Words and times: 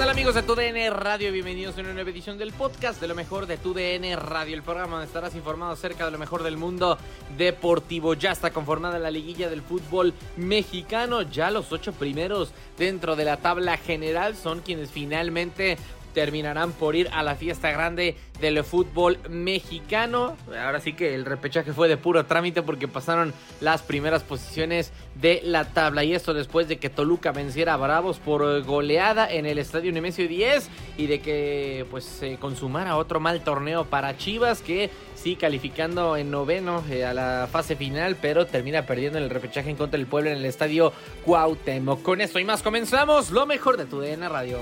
Tal 0.00 0.08
amigos 0.08 0.34
de 0.34 0.42
TUDN 0.42 0.94
Radio? 0.94 1.30
Bienvenidos 1.30 1.76
a 1.76 1.82
una 1.82 1.92
nueva 1.92 2.08
edición 2.08 2.38
del 2.38 2.54
podcast 2.54 3.02
de 3.02 3.06
lo 3.06 3.14
mejor 3.14 3.44
de 3.44 3.58
TUDN 3.58 4.16
Radio, 4.16 4.56
el 4.56 4.62
programa 4.62 4.92
donde 4.92 5.06
estarás 5.06 5.34
informado 5.34 5.72
acerca 5.72 6.06
de 6.06 6.10
lo 6.10 6.16
mejor 6.16 6.42
del 6.42 6.56
mundo 6.56 6.96
deportivo. 7.36 8.14
Ya 8.14 8.32
está 8.32 8.50
conformada 8.50 8.98
la 8.98 9.10
liguilla 9.10 9.50
del 9.50 9.60
fútbol 9.60 10.14
mexicano, 10.38 11.20
ya 11.20 11.50
los 11.50 11.70
ocho 11.70 11.92
primeros 11.92 12.54
dentro 12.78 13.14
de 13.14 13.26
la 13.26 13.36
tabla 13.36 13.76
general 13.76 14.36
son 14.36 14.60
quienes 14.60 14.90
finalmente 14.90 15.76
terminarán 16.12 16.72
por 16.72 16.96
ir 16.96 17.08
a 17.12 17.22
la 17.22 17.34
fiesta 17.34 17.70
grande 17.70 18.16
del 18.40 18.62
fútbol 18.64 19.18
mexicano. 19.28 20.36
Ahora 20.48 20.80
sí 20.80 20.94
que 20.94 21.14
el 21.14 21.24
repechaje 21.24 21.72
fue 21.72 21.88
de 21.88 21.96
puro 21.96 22.24
trámite 22.26 22.62
porque 22.62 22.88
pasaron 22.88 23.34
las 23.60 23.82
primeras 23.82 24.22
posiciones 24.22 24.92
de 25.14 25.40
la 25.44 25.66
tabla. 25.66 26.04
Y 26.04 26.14
esto 26.14 26.34
después 26.34 26.68
de 26.68 26.78
que 26.78 26.90
Toluca 26.90 27.32
venciera 27.32 27.74
a 27.74 27.76
Bravos 27.76 28.18
por 28.18 28.62
goleada 28.62 29.30
en 29.30 29.46
el 29.46 29.58
estadio 29.58 29.92
Nemesio 29.92 30.26
10 30.26 30.68
y 30.96 31.06
de 31.06 31.20
que 31.20 31.86
pues 31.90 32.04
se 32.04 32.36
consumara 32.36 32.96
otro 32.96 33.20
mal 33.20 33.42
torneo 33.42 33.84
para 33.84 34.16
Chivas 34.16 34.62
que 34.62 34.90
sí 35.14 35.36
calificando 35.36 36.16
en 36.16 36.30
noveno 36.30 36.82
eh, 36.90 37.04
a 37.04 37.12
la 37.12 37.48
fase 37.50 37.76
final, 37.76 38.16
pero 38.20 38.46
termina 38.46 38.86
perdiendo 38.86 39.18
en 39.18 39.24
el 39.24 39.30
repechaje 39.30 39.70
en 39.70 39.76
contra 39.76 39.98
del 39.98 40.06
pueblo 40.06 40.30
en 40.30 40.38
el 40.38 40.44
estadio 40.44 40.92
Cuauhtémoc. 41.24 42.02
Con 42.02 42.20
esto 42.20 42.38
y 42.38 42.44
más 42.44 42.62
comenzamos 42.62 43.30
lo 43.30 43.46
mejor 43.46 43.76
de 43.76 43.86
tu 43.86 44.00
DN 44.00 44.28
Radio. 44.28 44.58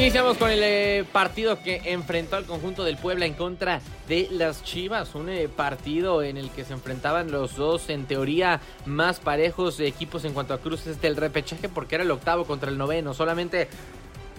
Iniciamos 0.00 0.38
con 0.38 0.50
el 0.50 0.62
eh, 0.62 1.04
partido 1.12 1.62
que 1.62 1.82
enfrentó 1.84 2.36
al 2.36 2.46
conjunto 2.46 2.84
del 2.84 2.96
Puebla 2.96 3.26
en 3.26 3.34
contra 3.34 3.82
de 4.08 4.28
las 4.30 4.64
Chivas. 4.64 5.14
Un 5.14 5.28
eh, 5.28 5.46
partido 5.46 6.22
en 6.22 6.38
el 6.38 6.48
que 6.48 6.64
se 6.64 6.72
enfrentaban 6.72 7.30
los 7.30 7.54
dos, 7.56 7.90
en 7.90 8.06
teoría, 8.06 8.62
más 8.86 9.20
parejos 9.20 9.78
equipos 9.78 10.24
en 10.24 10.32
cuanto 10.32 10.54
a 10.54 10.58
cruces 10.58 11.02
del 11.02 11.16
repechaje, 11.16 11.68
porque 11.68 11.96
era 11.96 12.04
el 12.04 12.10
octavo 12.12 12.46
contra 12.46 12.70
el 12.70 12.78
noveno. 12.78 13.12
Solamente 13.12 13.68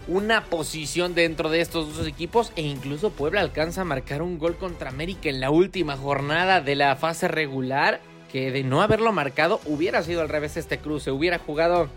una 0.07 0.45
posición 0.45 1.13
dentro 1.13 1.51
de 1.51 1.61
estos 1.61 1.95
dos 1.95 2.07
equipos 2.07 2.51
e 2.55 2.63
incluso 2.63 3.11
Puebla 3.11 3.41
alcanza 3.41 3.81
a 3.81 3.85
marcar 3.85 4.23
un 4.23 4.39
gol 4.39 4.55
contra 4.55 4.89
América 4.89 5.29
en 5.29 5.39
la 5.39 5.51
última 5.51 5.95
jornada 5.95 6.61
de 6.61 6.75
la 6.75 6.95
fase 6.95 7.27
regular. 7.27 8.01
Que 8.31 8.49
de 8.49 8.63
no 8.63 8.81
haberlo 8.81 9.11
marcado 9.11 9.61
hubiera 9.65 10.01
sido 10.01 10.21
al 10.21 10.29
revés 10.29 10.57
este 10.57 10.79
cruce. 10.79 11.11
Hubiera 11.11 11.37
jugado 11.37 11.87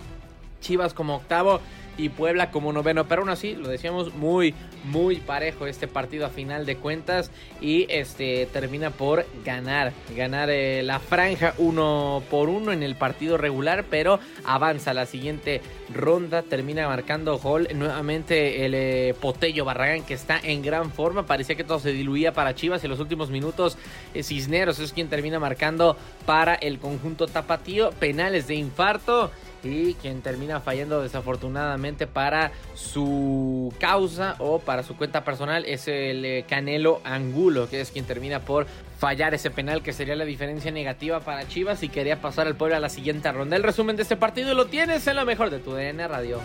Chivas 0.61 0.93
como 0.93 1.17
octavo 1.17 1.61
y 1.97 2.09
Puebla 2.09 2.51
como 2.51 2.73
noveno. 2.73 3.07
Pero 3.07 3.23
aún 3.23 3.31
así, 3.31 3.55
lo 3.55 3.69
decíamos, 3.69 4.15
muy, 4.15 4.55
muy 4.85 5.17
parejo 5.17 5.67
este 5.67 5.89
partido 5.89 6.27
a 6.27 6.31
final 6.31 6.67
de 6.67 6.77
cuentas. 6.77 7.31
Y 7.61 7.87
este 7.91 8.47
termina 8.53 8.91
por 8.91 9.27
ganar. 9.45 9.93
Ganar 10.17 10.51
eh, 10.51 10.83
la 10.83 10.99
franja 10.99 11.55
uno 11.59 12.23
por 12.31 12.49
uno 12.49 12.73
en 12.73 12.83
el 12.83 12.97
partido 12.97 13.37
regular. 13.37 13.85
Pero 13.91 14.19
avanza 14.45 14.95
la 14.95 15.07
siguiente 15.07 15.61
ronda. 15.93 16.43
Termina 16.43 16.89
marcando 16.89 17.39
gol 17.39 17.69
nuevamente 17.75 18.65
el 18.65 18.75
eh, 18.75 19.15
Potello 19.21 19.65
Barragán 19.65 20.03
que 20.03 20.15
está 20.15 20.39
en 20.43 20.63
gran 20.63 20.91
forma. 20.91 21.27
Parecía 21.27 21.57
que 21.57 21.65
todo 21.65 21.79
se 21.79 21.93
diluía 21.93 22.33
para 22.33 22.55
Chivas. 22.55 22.85
En 22.85 22.91
los 22.91 23.01
últimos 23.01 23.31
minutos 23.31 23.79
eh, 24.15 24.23
Cisneros 24.23 24.79
es 24.79 24.93
quien 24.93 25.09
termina 25.09 25.39
marcando 25.39 25.97
para 26.27 26.55
el 26.55 26.79
conjunto 26.79 27.27
tapatío. 27.27 27.91
Penales 27.93 28.47
de 28.47 28.55
infarto 28.55 29.31
y 29.65 29.95
quien 29.95 30.23
termina 30.23 30.61
fallando 30.61 31.03
desafortunadamente 31.03 32.07
para 32.07 32.53
su 32.75 33.73
causa 33.79 34.37
o 34.39 34.59
para 34.59 34.83
su 34.83 34.97
cuenta 34.97 35.25
personal 35.25 35.65
es 35.65 35.89
el 35.89 36.25
eh, 36.25 36.45
Canelo 36.49 37.01
Angulo, 37.05 37.69
que 37.69 37.81
es 37.81 37.91
quien 37.91 38.05
termina 38.05 38.41
por 38.41 38.67
fallar 38.99 39.35
ese 39.35 39.51
penal 39.51 39.83
que 39.83 39.93
sería 39.93 40.17
la 40.17 40.25
diferencia 40.25 40.71
negativa 40.71 41.21
para 41.21 41.47
Chivas 41.49 41.83
y 41.83 41.89
quería 41.89 42.21
pasar 42.21 42.47
al 42.47 42.57
pueblo 42.57 42.77
a 42.77 42.81
la 42.81 42.89
siguiente 42.89 43.31
ronda. 43.33 43.57
El 43.57 43.63
resumen 43.63 43.97
de 43.97 44.03
este 44.03 44.17
partido 44.17 44.55
lo 44.55 44.67
tienes 44.67 45.07
en 45.07 45.17
lo 45.17 45.25
mejor 45.25 45.51
de 45.51 45.59
tu 45.59 45.73
DN 45.73 46.07
Radio. 46.09 46.41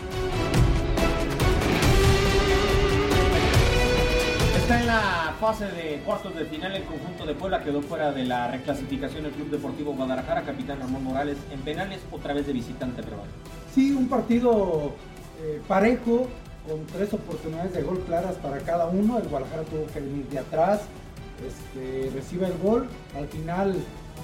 Está 4.69 4.81
en 4.81 4.85
la 4.87 5.33
fase 5.39 5.65
de 5.65 5.99
cuartos 6.05 6.35
de 6.35 6.45
final 6.45 6.75
el 6.75 6.83
conjunto 6.83 7.25
de 7.25 7.33
Puebla 7.33 7.63
quedó 7.63 7.81
fuera 7.81 8.11
de 8.11 8.23
la 8.23 8.51
reclasificación 8.51 9.23
del 9.23 9.31
Club 9.31 9.49
Deportivo 9.49 9.93
Guadalajara, 9.95 10.43
capitán 10.43 10.79
Ramón 10.79 11.05
Morales 11.05 11.39
en 11.51 11.59
penales 11.61 12.01
otra 12.11 12.35
vez 12.35 12.45
de 12.45 12.53
visitante 12.53 13.01
pero 13.01 13.17
Sí, 13.73 13.91
un 13.93 14.07
partido 14.07 14.91
eh, 15.41 15.59
parejo 15.67 16.27
con 16.67 16.85
tres 16.85 17.11
oportunidades 17.15 17.73
de 17.73 17.81
gol 17.81 17.97
claras 18.05 18.35
para 18.35 18.59
cada 18.59 18.85
uno. 18.85 19.17
El 19.17 19.27
Guadalajara 19.27 19.63
tuvo 19.63 19.87
que 19.91 20.01
venir 20.01 20.27
de 20.29 20.37
atrás, 20.37 20.81
este, 21.47 22.11
recibe 22.13 22.45
el 22.45 22.57
gol, 22.59 22.87
al 23.17 23.27
final 23.27 23.73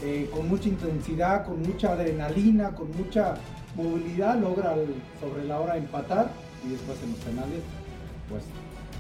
eh, 0.04 0.30
con 0.32 0.48
mucha 0.48 0.70
intensidad, 0.70 1.44
con 1.48 1.60
mucha 1.64 1.94
adrenalina, 1.94 2.70
con 2.76 2.96
mucha 2.96 3.34
movilidad 3.76 4.38
logra 4.38 4.76
el- 4.76 4.94
sobre 5.20 5.44
la 5.46 5.60
hora 5.60 5.76
empatar 5.76 6.30
y 6.64 6.70
después 6.70 7.02
en 7.02 7.10
los 7.14 7.20
penales 7.22 7.62
pues 8.30 8.44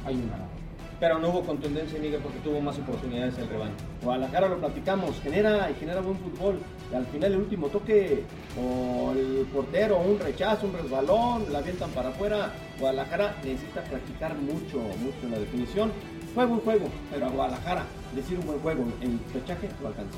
hay 0.07 0.15
un 0.15 0.27
ganador. 0.27 0.64
Pero 0.99 1.19
no 1.19 1.29
hubo 1.29 1.41
contundencia, 1.41 1.99
Miguel, 1.99 2.21
porque 2.21 2.39
tuvo 2.39 2.61
más 2.61 2.77
oportunidades 2.77 3.37
el 3.37 3.47
rebaño. 3.47 3.73
Guadalajara 4.03 4.47
lo 4.47 4.57
platicamos, 4.57 5.19
genera 5.21 5.69
y 5.69 5.75
genera 5.75 6.01
buen 6.01 6.17
fútbol. 6.17 6.59
Al 6.93 7.05
final 7.07 7.33
el 7.33 7.39
último 7.39 7.67
toque 7.67 8.23
o 8.59 9.11
el 9.11 9.45
portero, 9.53 9.99
un 9.99 10.19
rechazo, 10.19 10.67
un 10.67 10.73
resbalón, 10.73 11.51
la 11.51 11.59
avientan 11.59 11.89
para 11.91 12.09
afuera. 12.09 12.51
Guadalajara 12.79 13.35
necesita 13.43 13.83
practicar 13.83 14.35
mucho, 14.35 14.79
mucho 14.79 15.19
en 15.23 15.31
la 15.31 15.39
definición. 15.39 15.91
Fue 16.33 16.45
buen 16.45 16.61
juego, 16.61 16.87
pero 17.11 17.25
a 17.25 17.29
Guadalajara 17.29 17.85
decir 18.13 18.39
un 18.39 18.47
buen 18.47 18.59
juego 18.59 18.85
en 19.01 19.17
pechaje 19.33 19.69
lo 19.81 19.89
alcanzó. 19.89 20.17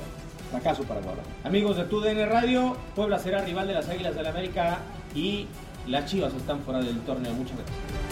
Fracaso 0.50 0.82
para 0.84 1.00
Guadalajara. 1.00 1.34
Amigos 1.44 1.76
de 1.76 1.84
TUDN 1.84 2.28
Radio, 2.28 2.76
Puebla 2.94 3.18
será 3.18 3.42
rival 3.42 3.68
de 3.68 3.74
las 3.74 3.88
Águilas 3.88 4.14
del 4.14 4.24
la 4.24 4.30
América 4.30 4.78
y 5.14 5.46
las 5.86 6.06
Chivas 6.06 6.34
están 6.34 6.60
fuera 6.60 6.80
del 6.80 6.98
torneo. 7.00 7.32
Muchas 7.32 7.56
gracias. 7.56 8.07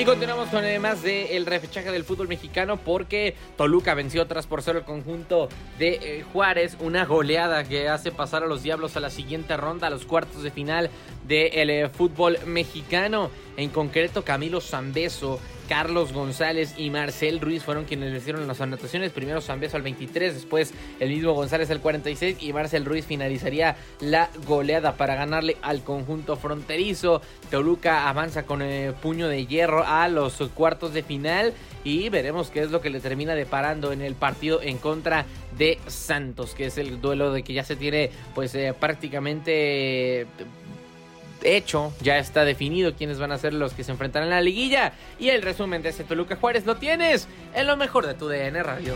Y 0.00 0.04
continuamos 0.06 0.48
con 0.48 0.64
además 0.64 1.02
del 1.02 1.44
repechaje 1.44 1.92
del 1.92 2.04
fútbol 2.04 2.26
mexicano 2.26 2.78
porque 2.78 3.34
Toluca 3.58 3.92
venció 3.92 4.26
tras 4.26 4.46
por 4.46 4.62
cero 4.62 4.78
el 4.78 4.86
conjunto 4.86 5.50
de 5.78 5.90
eh, 6.00 6.24
Juárez, 6.32 6.78
una 6.80 7.04
goleada 7.04 7.64
que 7.64 7.86
hace 7.86 8.10
pasar 8.10 8.42
a 8.42 8.46
los 8.46 8.62
Diablos 8.62 8.96
a 8.96 9.00
la 9.00 9.10
siguiente 9.10 9.58
ronda, 9.58 9.88
a 9.88 9.90
los 9.90 10.06
cuartos 10.06 10.42
de 10.42 10.50
final 10.50 10.88
del 11.28 11.68
eh, 11.68 11.90
fútbol 11.90 12.38
mexicano. 12.46 13.30
En 13.58 13.68
concreto, 13.68 14.24
Camilo 14.24 14.62
Zambeso 14.62 15.38
Carlos 15.70 16.12
González 16.12 16.74
y 16.76 16.90
Marcel 16.90 17.40
Ruiz 17.40 17.62
fueron 17.62 17.84
quienes 17.84 18.10
le 18.10 18.18
hicieron 18.18 18.44
las 18.48 18.60
anotaciones. 18.60 19.12
Primero 19.12 19.40
Zambeso 19.40 19.76
al 19.76 19.84
23, 19.84 20.34
después 20.34 20.74
el 20.98 21.10
mismo 21.10 21.32
González 21.32 21.70
al 21.70 21.80
46 21.80 22.38
y 22.40 22.52
Marcel 22.52 22.84
Ruiz 22.84 23.06
finalizaría 23.06 23.76
la 24.00 24.30
goleada 24.48 24.96
para 24.96 25.14
ganarle 25.14 25.56
al 25.62 25.84
conjunto 25.84 26.34
fronterizo. 26.34 27.22
Toluca 27.52 28.08
avanza 28.08 28.46
con 28.46 28.62
el 28.62 28.94
puño 28.94 29.28
de 29.28 29.46
hierro 29.46 29.84
a 29.86 30.08
los 30.08 30.42
cuartos 30.56 30.92
de 30.92 31.04
final 31.04 31.54
y 31.84 32.08
veremos 32.08 32.50
qué 32.50 32.62
es 32.62 32.72
lo 32.72 32.80
que 32.80 32.90
le 32.90 32.98
termina 32.98 33.36
deparando 33.36 33.92
en 33.92 34.02
el 34.02 34.16
partido 34.16 34.60
en 34.60 34.76
contra 34.76 35.24
de 35.56 35.78
Santos, 35.86 36.54
que 36.54 36.66
es 36.66 36.78
el 36.78 37.00
duelo 37.00 37.32
de 37.32 37.44
que 37.44 37.52
ya 37.52 37.62
se 37.62 37.76
tiene 37.76 38.10
pues 38.34 38.56
eh, 38.56 38.74
prácticamente 38.78 40.26
hecho, 41.42 41.92
ya 42.00 42.18
está 42.18 42.44
definido 42.44 42.94
quiénes 42.94 43.18
van 43.18 43.32
a 43.32 43.38
ser 43.38 43.54
los 43.54 43.72
que 43.72 43.84
se 43.84 43.92
enfrentarán 43.92 44.28
en 44.28 44.34
la 44.34 44.40
liguilla. 44.40 44.92
Y 45.18 45.28
el 45.28 45.42
resumen 45.42 45.82
de 45.82 45.90
ese 45.90 46.04
Toluca 46.04 46.36
Juárez 46.36 46.66
lo 46.66 46.76
tienes 46.76 47.28
en 47.54 47.66
lo 47.66 47.76
mejor 47.76 48.06
de 48.06 48.14
tu 48.14 48.28
DN 48.28 48.62
Radio. 48.62 48.94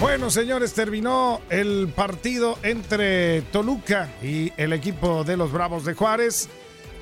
Bueno, 0.00 0.30
señores, 0.30 0.72
terminó 0.72 1.42
el 1.50 1.92
partido 1.94 2.58
entre 2.62 3.42
Toluca 3.42 4.08
y 4.22 4.50
el 4.56 4.72
equipo 4.72 5.24
de 5.24 5.36
los 5.36 5.52
Bravos 5.52 5.84
de 5.84 5.92
Juárez. 5.92 6.48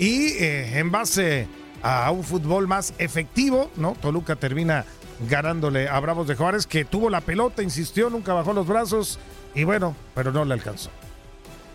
Y 0.01 0.33
eh, 0.33 0.79
en 0.79 0.91
base 0.91 1.47
a 1.83 2.11
un 2.11 2.25
fútbol 2.25 2.67
más 2.67 2.95
efectivo, 2.99 3.71
¿no? 3.77 3.93
Toluca 4.01 4.35
termina 4.35 4.85
ganándole 5.29 5.89
a 5.89 5.99
Bravos 6.01 6.27
de 6.27 6.35
Juárez, 6.35 6.67
que 6.67 6.85
tuvo 6.85 7.09
la 7.09 7.21
pelota, 7.21 7.63
insistió, 7.63 8.11
nunca 8.11 8.33
bajó 8.33 8.53
los 8.53 8.67
brazos. 8.67 9.19
Y 9.55 9.65
bueno, 9.65 9.95
pero 10.15 10.33
no 10.33 10.45
le 10.45 10.55
alcanzó. 10.55 10.91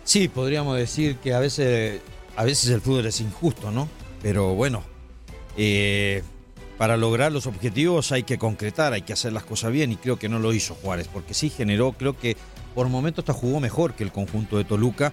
Sí, 0.04 0.28
podríamos 0.28 0.76
decir 0.76 1.16
que 1.16 1.32
a 1.32 1.40
veces, 1.40 2.00
a 2.36 2.44
veces 2.44 2.70
el 2.70 2.80
fútbol 2.82 3.06
es 3.06 3.20
injusto, 3.20 3.70
¿no? 3.70 3.88
Pero 4.22 4.54
bueno, 4.54 4.82
eh, 5.56 6.22
para 6.76 6.96
lograr 6.96 7.32
los 7.32 7.46
objetivos 7.46 8.12
hay 8.12 8.22
que 8.24 8.36
concretar, 8.36 8.92
hay 8.92 9.02
que 9.02 9.14
hacer 9.14 9.32
las 9.32 9.44
cosas 9.44 9.72
bien 9.72 9.92
y 9.92 9.96
creo 9.96 10.18
que 10.18 10.28
no 10.28 10.38
lo 10.38 10.52
hizo 10.52 10.74
Juárez, 10.74 11.08
porque 11.10 11.32
sí 11.32 11.48
generó, 11.48 11.92
creo 11.92 12.18
que 12.18 12.36
por 12.74 12.88
momentos 12.88 13.22
hasta 13.22 13.32
jugó 13.32 13.60
mejor 13.60 13.94
que 13.94 14.04
el 14.04 14.12
conjunto 14.12 14.58
de 14.58 14.64
Toluca. 14.64 15.12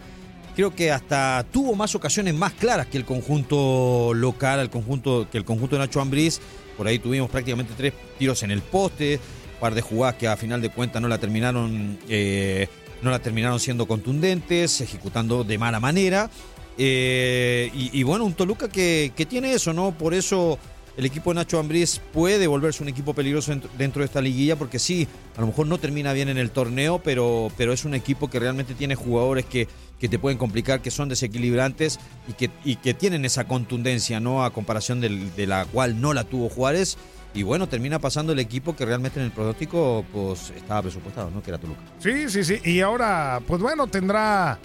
Creo 0.55 0.75
que 0.75 0.91
hasta 0.91 1.45
tuvo 1.49 1.75
más 1.75 1.95
ocasiones 1.95 2.33
más 2.33 2.51
claras 2.53 2.87
que 2.87 2.97
el 2.97 3.05
conjunto 3.05 4.11
local, 4.13 4.59
el 4.59 4.69
conjunto, 4.69 5.29
que 5.31 5.37
el 5.37 5.45
conjunto 5.45 5.77
de 5.77 5.79
Nacho 5.79 6.01
Ambriz. 6.01 6.41
Por 6.75 6.87
ahí 6.87 6.99
tuvimos 6.99 7.29
prácticamente 7.29 7.73
tres 7.77 7.93
tiros 8.19 8.43
en 8.43 8.51
el 8.51 8.61
poste, 8.61 9.19
un 9.53 9.59
par 9.61 9.73
de 9.73 9.81
jugadas 9.81 10.15
que 10.15 10.27
a 10.27 10.35
final 10.35 10.61
de 10.61 10.69
cuentas 10.69 11.01
no 11.01 11.07
la 11.07 11.19
terminaron 11.19 11.97
eh, 12.09 12.67
no 13.01 13.11
la 13.11 13.19
terminaron 13.19 13.59
siendo 13.59 13.87
contundentes, 13.87 14.81
ejecutando 14.81 15.43
de 15.43 15.57
mala 15.57 15.79
manera. 15.79 16.29
Eh, 16.77 17.69
y, 17.73 18.03
bueno, 18.03 18.25
un 18.25 18.33
Toluca 18.33 18.69
que, 18.69 19.11
tiene 19.29 19.53
eso, 19.53 19.73
¿no? 19.73 19.91
Por 19.91 20.13
eso 20.13 20.57
el 20.97 21.05
equipo 21.05 21.31
de 21.31 21.35
Nacho 21.35 21.59
Ambriz 21.59 22.01
puede 22.11 22.47
volverse 22.47 22.83
un 22.83 22.89
equipo 22.89 23.13
peligroso 23.13 23.53
dentro 23.77 24.01
de 24.01 24.05
esta 24.05 24.21
liguilla, 24.21 24.55
porque 24.55 24.79
sí, 24.79 25.07
a 25.37 25.41
lo 25.41 25.47
mejor 25.47 25.67
no 25.67 25.77
termina 25.77 26.13
bien 26.13 26.29
en 26.29 26.37
el 26.37 26.51
torneo, 26.51 26.99
pero, 27.03 27.51
pero 27.57 27.71
es 27.73 27.85
un 27.85 27.93
equipo 27.93 28.29
que 28.29 28.39
realmente 28.39 28.73
tiene 28.73 28.95
jugadores 28.95 29.45
que, 29.45 29.67
que 29.99 30.09
te 30.09 30.17
pueden 30.17 30.37
complicar, 30.37 30.81
que 30.81 30.91
son 30.91 31.07
desequilibrantes 31.09 31.99
y 32.27 32.33
que, 32.33 32.49
y 32.65 32.77
que 32.77 32.93
tienen 32.93 33.25
esa 33.25 33.45
contundencia, 33.45 34.19
¿no? 34.19 34.43
A 34.43 34.51
comparación 34.51 35.01
de 35.01 35.47
la 35.47 35.65
cual 35.65 36.01
no 36.01 36.13
la 36.13 36.23
tuvo 36.23 36.49
Juárez. 36.49 36.97
Y 37.33 37.43
bueno, 37.43 37.67
termina 37.67 37.99
pasando 37.99 38.33
el 38.33 38.39
equipo 38.39 38.75
que 38.75 38.85
realmente 38.85 39.19
en 39.19 39.25
el 39.25 39.31
pronóstico 39.31 40.05
pues 40.11 40.49
estaba 40.49 40.81
presupuestado, 40.81 41.31
¿no? 41.31 41.41
Que 41.41 41.51
era 41.51 41.57
Toluca. 41.57 41.81
Sí, 41.99 42.29
sí, 42.29 42.43
sí. 42.43 42.59
Y 42.63 42.81
ahora, 42.81 43.39
pues 43.47 43.61
bueno, 43.61 43.87
tendrá 43.87 44.59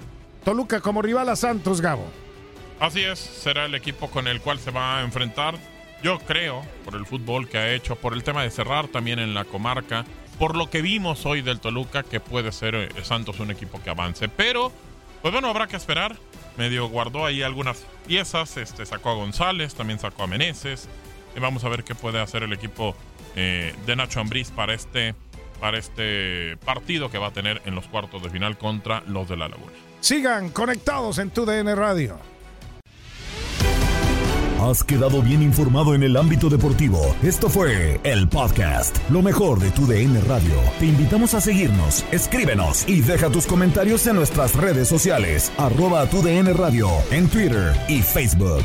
Toluca 0.44 0.80
como 0.80 1.00
rival 1.00 1.28
a 1.28 1.36
Santos, 1.36 1.80
Gabo. 1.80 2.06
Así 2.80 3.02
es, 3.02 3.18
será 3.18 3.66
el 3.66 3.74
equipo 3.74 4.10
con 4.10 4.26
el 4.26 4.40
cual 4.40 4.58
se 4.58 4.72
va 4.72 4.98
a 4.98 5.02
enfrentar. 5.02 5.54
Yo 6.02 6.18
creo, 6.18 6.62
por 6.84 6.96
el 6.96 7.06
fútbol 7.06 7.48
que 7.48 7.56
ha 7.58 7.72
hecho, 7.72 7.96
por 7.96 8.12
el 8.12 8.22
tema 8.22 8.42
de 8.42 8.50
cerrar 8.50 8.88
también 8.88 9.18
en 9.18 9.32
la 9.32 9.44
comarca, 9.44 10.04
por 10.38 10.56
lo 10.56 10.68
que 10.68 10.82
vimos 10.82 11.24
hoy 11.24 11.42
del 11.42 11.60
Toluca, 11.60 12.02
que 12.02 12.20
puede 12.20 12.52
ser 12.52 12.74
eh, 12.74 12.88
Santos 13.02 13.40
un 13.40 13.50
equipo 13.50 13.80
que 13.82 13.90
avance. 13.90 14.28
Pero, 14.28 14.72
pues 15.22 15.32
bueno, 15.32 15.48
habrá 15.48 15.68
que 15.68 15.76
esperar. 15.76 16.16
Medio 16.58 16.88
guardó 16.88 17.24
ahí 17.24 17.42
algunas 17.42 17.84
piezas, 18.06 18.56
este, 18.56 18.84
sacó 18.86 19.10
a 19.10 19.14
González, 19.14 19.74
también 19.74 19.98
sacó 19.98 20.24
a 20.24 20.26
Meneses 20.26 20.88
vamos 21.40 21.64
a 21.64 21.68
ver 21.68 21.84
qué 21.84 21.94
puede 21.94 22.20
hacer 22.20 22.42
el 22.42 22.52
equipo 22.52 22.94
eh, 23.34 23.74
de 23.86 23.96
Nacho 23.96 24.20
Ambriz 24.20 24.50
para 24.50 24.74
este, 24.74 25.14
para 25.60 25.78
este 25.78 26.56
partido 26.64 27.10
que 27.10 27.18
va 27.18 27.28
a 27.28 27.32
tener 27.32 27.62
en 27.64 27.74
los 27.74 27.86
cuartos 27.86 28.22
de 28.22 28.30
final 28.30 28.58
contra 28.58 29.02
los 29.06 29.28
de 29.28 29.36
la 29.36 29.48
Laguna. 29.48 29.72
Sigan 30.00 30.50
conectados 30.50 31.18
en 31.18 31.30
tu 31.30 31.44
DN 31.44 31.74
Radio. 31.74 32.18
Has 34.60 34.82
quedado 34.82 35.20
bien 35.20 35.42
informado 35.42 35.94
en 35.94 36.02
el 36.02 36.16
ámbito 36.16 36.48
deportivo. 36.48 37.14
Esto 37.22 37.50
fue 37.50 38.00
el 38.04 38.26
podcast, 38.26 38.96
lo 39.10 39.20
mejor 39.20 39.60
de 39.60 39.70
tu 39.70 39.86
DN 39.86 40.18
Radio. 40.22 40.54
Te 40.78 40.86
invitamos 40.86 41.34
a 41.34 41.40
seguirnos, 41.40 42.04
escríbenos 42.10 42.88
y 42.88 43.02
deja 43.02 43.30
tus 43.30 43.46
comentarios 43.46 44.06
en 44.06 44.16
nuestras 44.16 44.54
redes 44.54 44.88
sociales, 44.88 45.52
arroba 45.58 46.06
tu 46.06 46.22
DN 46.22 46.52
Radio, 46.54 46.88
en 47.10 47.28
Twitter 47.28 47.74
y 47.86 48.00
Facebook. 48.00 48.64